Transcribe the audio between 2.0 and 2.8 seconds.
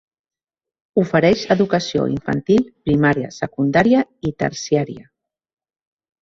infantil,